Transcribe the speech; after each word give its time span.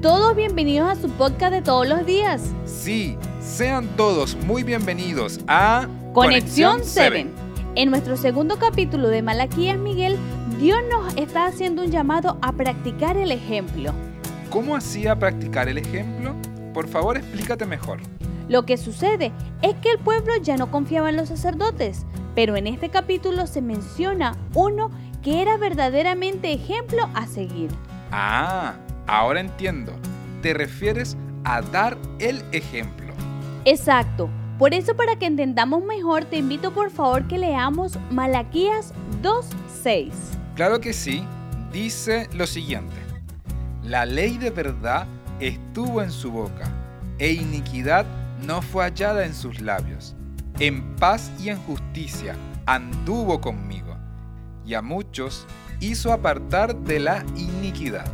todos 0.00 0.36
bienvenidos 0.36 0.88
a 0.88 1.00
su 1.00 1.10
podcast 1.10 1.52
de 1.52 1.62
todos 1.62 1.88
los 1.88 2.04
días. 2.04 2.42
Sí, 2.64 3.16
sean 3.40 3.88
todos 3.96 4.36
muy 4.44 4.62
bienvenidos 4.62 5.40
a 5.48 5.88
Conexión 6.12 6.80
7. 6.84 7.26
En 7.76 7.90
nuestro 7.90 8.16
segundo 8.16 8.58
capítulo 8.58 9.08
de 9.08 9.22
Malaquías 9.22 9.78
Miguel, 9.78 10.18
Dios 10.60 10.78
nos 10.90 11.16
está 11.16 11.46
haciendo 11.46 11.82
un 11.82 11.90
llamado 11.90 12.38
a 12.42 12.52
practicar 12.52 13.16
el 13.16 13.32
ejemplo. 13.32 13.92
¿Cómo 14.50 14.76
hacía 14.76 15.18
practicar 15.18 15.68
el 15.68 15.78
ejemplo? 15.78 16.34
Por 16.74 16.88
favor, 16.88 17.16
explícate 17.16 17.64
mejor. 17.66 18.00
Lo 18.48 18.64
que 18.64 18.76
sucede 18.76 19.32
es 19.62 19.74
que 19.76 19.92
el 19.92 19.98
pueblo 19.98 20.34
ya 20.42 20.56
no 20.56 20.70
confiaba 20.70 21.08
en 21.08 21.16
los 21.16 21.28
sacerdotes, 21.28 22.04
pero 22.34 22.56
en 22.56 22.66
este 22.66 22.90
capítulo 22.90 23.46
se 23.46 23.62
menciona 23.62 24.36
uno 24.54 24.90
que 25.22 25.42
era 25.42 25.56
verdaderamente 25.56 26.52
ejemplo 26.52 27.08
a 27.14 27.26
seguir. 27.26 27.70
Ah, 28.12 28.74
ahora 29.06 29.40
entiendo. 29.40 29.92
Te 30.42 30.54
refieres 30.54 31.16
a 31.44 31.62
dar 31.62 31.96
el 32.18 32.42
ejemplo. 32.52 33.12
Exacto. 33.64 34.28
Por 34.58 34.72
eso 34.72 34.96
para 34.96 35.16
que 35.16 35.26
entendamos 35.26 35.84
mejor 35.84 36.24
te 36.24 36.36
invito 36.36 36.72
por 36.72 36.90
favor 36.90 37.26
que 37.28 37.38
leamos 37.38 37.98
Malaquías 38.10 38.94
2.6. 39.22 40.10
Claro 40.54 40.80
que 40.80 40.92
sí. 40.92 41.24
Dice 41.72 42.28
lo 42.32 42.46
siguiente. 42.46 42.94
La 43.82 44.06
ley 44.06 44.38
de 44.38 44.50
verdad 44.50 45.06
estuvo 45.40 46.02
en 46.02 46.10
su 46.10 46.30
boca 46.32 46.70
e 47.18 47.32
iniquidad 47.32 48.06
no 48.46 48.62
fue 48.62 48.84
hallada 48.84 49.24
en 49.24 49.34
sus 49.34 49.60
labios. 49.60 50.14
En 50.58 50.96
paz 50.96 51.30
y 51.38 51.50
en 51.50 51.58
justicia 51.58 52.34
anduvo 52.64 53.40
conmigo, 53.40 53.96
y 54.64 54.74
a 54.74 54.82
muchos 54.82 55.46
hizo 55.80 56.12
apartar 56.12 56.74
de 56.74 56.98
la 56.98 57.24
iniquidad. 57.36 58.06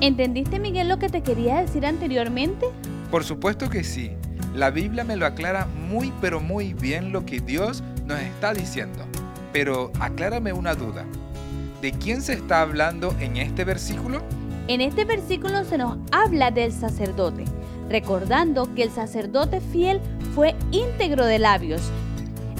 ¿Entendiste 0.00 0.60
Miguel 0.60 0.88
lo 0.88 1.00
que 1.00 1.08
te 1.08 1.22
quería 1.22 1.60
decir 1.60 1.84
anteriormente? 1.84 2.66
Por 3.10 3.24
supuesto 3.24 3.68
que 3.68 3.82
sí. 3.82 4.12
La 4.54 4.70
Biblia 4.70 5.02
me 5.02 5.16
lo 5.16 5.26
aclara 5.26 5.66
muy 5.66 6.12
pero 6.20 6.40
muy 6.40 6.72
bien 6.72 7.10
lo 7.10 7.26
que 7.26 7.40
Dios 7.40 7.82
nos 8.06 8.20
está 8.20 8.54
diciendo. 8.54 9.04
Pero 9.52 9.90
aclárame 9.98 10.52
una 10.52 10.76
duda. 10.76 11.04
¿De 11.82 11.90
quién 11.90 12.22
se 12.22 12.34
está 12.34 12.60
hablando 12.60 13.12
en 13.18 13.38
este 13.38 13.64
versículo? 13.64 14.22
En 14.68 14.80
este 14.80 15.04
versículo 15.04 15.64
se 15.64 15.78
nos 15.78 15.98
habla 16.12 16.52
del 16.52 16.70
sacerdote, 16.70 17.44
recordando 17.88 18.72
que 18.76 18.84
el 18.84 18.90
sacerdote 18.90 19.60
fiel 19.60 20.00
fue 20.32 20.54
íntegro 20.70 21.24
de 21.24 21.40
labios 21.40 21.82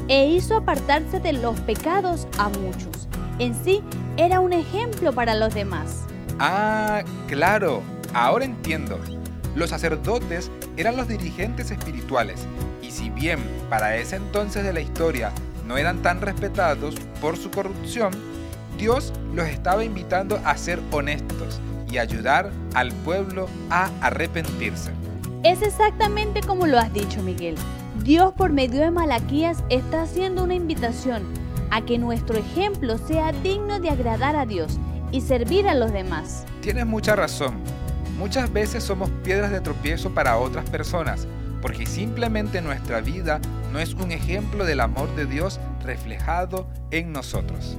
e 0.08 0.26
hizo 0.26 0.56
apartarse 0.56 1.20
de 1.20 1.34
los 1.34 1.60
pecados 1.60 2.26
a 2.36 2.48
muchos. 2.48 3.06
En 3.38 3.54
sí, 3.54 3.80
era 4.16 4.40
un 4.40 4.52
ejemplo 4.52 5.12
para 5.12 5.36
los 5.36 5.54
demás. 5.54 6.07
Ah, 6.40 7.02
claro, 7.26 7.82
ahora 8.14 8.44
entiendo. 8.44 9.00
Los 9.56 9.70
sacerdotes 9.70 10.52
eran 10.76 10.96
los 10.96 11.08
dirigentes 11.08 11.72
espirituales 11.72 12.46
y 12.80 12.92
si 12.92 13.10
bien 13.10 13.40
para 13.68 13.96
ese 13.96 14.16
entonces 14.16 14.62
de 14.62 14.72
la 14.72 14.80
historia 14.80 15.32
no 15.66 15.76
eran 15.76 16.00
tan 16.00 16.20
respetados 16.20 16.94
por 17.20 17.36
su 17.36 17.50
corrupción, 17.50 18.12
Dios 18.78 19.12
los 19.34 19.48
estaba 19.48 19.82
invitando 19.82 20.40
a 20.44 20.56
ser 20.56 20.80
honestos 20.92 21.60
y 21.90 21.98
ayudar 21.98 22.52
al 22.74 22.92
pueblo 22.92 23.48
a 23.68 23.90
arrepentirse. 24.00 24.92
Es 25.42 25.62
exactamente 25.62 26.40
como 26.42 26.68
lo 26.68 26.78
has 26.78 26.92
dicho, 26.92 27.20
Miguel. 27.20 27.56
Dios 28.04 28.32
por 28.34 28.52
medio 28.52 28.80
de 28.80 28.92
Malaquías 28.92 29.64
está 29.70 30.02
haciendo 30.02 30.44
una 30.44 30.54
invitación 30.54 31.24
a 31.70 31.84
que 31.84 31.98
nuestro 31.98 32.38
ejemplo 32.38 32.96
sea 32.96 33.32
digno 33.32 33.80
de 33.80 33.90
agradar 33.90 34.36
a 34.36 34.46
Dios 34.46 34.78
y 35.10 35.20
servir 35.20 35.68
a 35.68 35.74
los 35.74 35.92
demás. 35.92 36.44
Tienes 36.60 36.86
mucha 36.86 37.16
razón. 37.16 37.54
Muchas 38.18 38.52
veces 38.52 38.82
somos 38.82 39.10
piedras 39.22 39.50
de 39.50 39.60
tropiezo 39.60 40.10
para 40.10 40.38
otras 40.38 40.68
personas, 40.70 41.26
porque 41.62 41.86
simplemente 41.86 42.60
nuestra 42.60 43.00
vida 43.00 43.40
no 43.72 43.78
es 43.78 43.94
un 43.94 44.12
ejemplo 44.12 44.64
del 44.64 44.80
amor 44.80 45.14
de 45.14 45.26
Dios 45.26 45.60
reflejado 45.84 46.66
en 46.90 47.12
nosotros. 47.12 47.76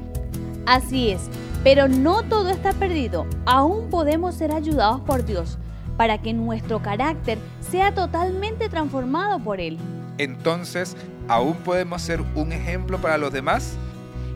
Así 0.65 1.09
es, 1.09 1.29
pero 1.63 1.87
no 1.87 2.23
todo 2.23 2.49
está 2.49 2.73
perdido. 2.73 3.25
Aún 3.45 3.89
podemos 3.89 4.35
ser 4.35 4.53
ayudados 4.53 5.01
por 5.01 5.25
Dios 5.25 5.57
para 5.97 6.21
que 6.21 6.31
nuestro 6.33 6.81
carácter 6.81 7.37
sea 7.59 7.93
totalmente 7.93 8.69
transformado 8.69 9.39
por 9.39 9.59
Él. 9.59 9.77
Entonces, 10.17 10.95
¿aún 11.27 11.55
podemos 11.55 12.01
ser 12.01 12.21
un 12.35 12.53
ejemplo 12.53 12.99
para 12.99 13.17
los 13.17 13.33
demás? 13.33 13.75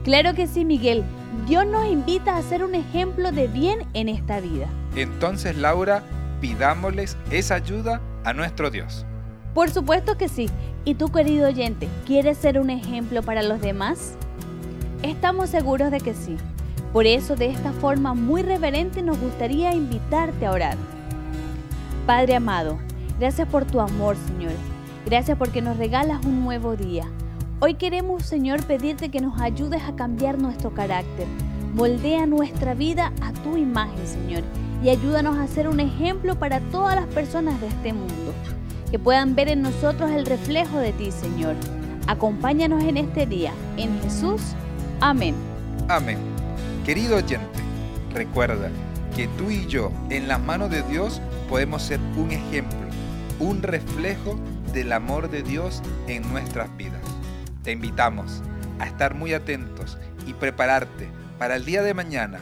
Claro 0.03 0.33
que 0.33 0.47
sí, 0.47 0.65
Miguel. 0.65 1.03
Dios 1.47 1.65
nos 1.65 1.85
invita 1.87 2.37
a 2.37 2.41
ser 2.41 2.63
un 2.63 2.75
ejemplo 2.75 3.31
de 3.31 3.47
bien 3.47 3.79
en 3.93 4.07
esta 4.07 4.39
vida. 4.39 4.67
Entonces, 4.95 5.57
Laura, 5.57 6.03
pidámosles 6.39 7.17
esa 7.31 7.55
ayuda 7.55 8.01
a 8.23 8.33
nuestro 8.33 8.69
Dios. 8.69 9.05
Por 9.53 9.69
supuesto 9.69 10.17
que 10.17 10.29
sí. 10.29 10.49
¿Y 10.85 10.95
tú, 10.95 11.11
querido 11.11 11.47
oyente, 11.47 11.89
quieres 12.05 12.37
ser 12.37 12.59
un 12.59 12.69
ejemplo 12.69 13.21
para 13.23 13.43
los 13.43 13.61
demás? 13.61 14.13
Estamos 15.01 15.49
seguros 15.49 15.91
de 15.91 15.99
que 15.99 16.13
sí. 16.13 16.37
Por 16.93 17.07
eso, 17.07 17.35
de 17.35 17.47
esta 17.47 17.71
forma 17.73 18.13
muy 18.13 18.41
reverente, 18.41 19.01
nos 19.01 19.19
gustaría 19.19 19.73
invitarte 19.73 20.45
a 20.45 20.51
orar. 20.51 20.77
Padre 22.05 22.35
amado, 22.35 22.77
gracias 23.19 23.47
por 23.47 23.65
tu 23.65 23.79
amor, 23.79 24.15
Señor. 24.27 24.53
Gracias 25.05 25.37
porque 25.37 25.61
nos 25.61 25.77
regalas 25.77 26.23
un 26.25 26.43
nuevo 26.43 26.75
día. 26.75 27.05
Hoy 27.65 27.75
queremos, 27.75 28.23
Señor, 28.25 28.61
pedirte 28.65 29.07
que 29.07 29.21
nos 29.21 29.39
ayudes 29.39 29.81
a 29.83 29.95
cambiar 29.95 30.37
nuestro 30.37 30.73
carácter. 30.73 31.25
Moldea 31.73 32.25
nuestra 32.25 32.73
vida 32.73 33.13
a 33.21 33.31
tu 33.31 33.55
imagen, 33.55 34.05
Señor, 34.05 34.43
y 34.83 34.89
ayúdanos 34.89 35.37
a 35.37 35.47
ser 35.47 35.69
un 35.69 35.79
ejemplo 35.79 36.37
para 36.37 36.59
todas 36.59 36.97
las 36.97 37.05
personas 37.05 37.61
de 37.61 37.67
este 37.67 37.93
mundo, 37.93 38.33
que 38.91 38.99
puedan 38.99 39.33
ver 39.33 39.47
en 39.47 39.61
nosotros 39.61 40.11
el 40.11 40.25
reflejo 40.25 40.77
de 40.77 40.91
ti, 40.91 41.09
Señor. 41.09 41.55
Acompáñanos 42.05 42.83
en 42.83 42.97
este 42.97 43.25
día. 43.25 43.53
En 43.77 43.97
Jesús. 44.01 44.41
Amén. 44.99 45.33
Amén. 45.87 46.17
Querido 46.85 47.15
oyente, 47.15 47.61
recuerda 48.13 48.71
que 49.15 49.29
tú 49.37 49.49
y 49.49 49.67
yo, 49.67 49.89
en 50.09 50.27
las 50.27 50.41
manos 50.41 50.69
de 50.69 50.83
Dios, 50.83 51.21
podemos 51.47 51.81
ser 51.81 52.01
un 52.17 52.29
ejemplo, 52.29 52.77
un 53.39 53.61
reflejo 53.61 54.37
del 54.73 54.91
amor 54.91 55.29
de 55.29 55.43
Dios 55.43 55.81
en 56.09 56.29
nuestras 56.29 56.75
vidas. 56.75 57.22
Te 57.63 57.71
invitamos 57.71 58.41
a 58.79 58.85
estar 58.85 59.15
muy 59.15 59.33
atentos 59.33 59.97
y 60.27 60.33
prepararte 60.33 61.07
para 61.39 61.55
el 61.55 61.63
día 61.63 61.81
de 61.81 61.93
mañana 61.93 62.39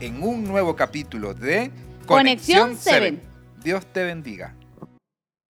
en 0.00 0.20
un 0.22 0.44
nuevo 0.44 0.74
capítulo 0.74 1.32
de 1.32 1.70
Conexión 2.06 2.76
7. 2.76 3.20
Dios 3.62 3.86
te 3.86 4.02
bendiga. 4.02 4.54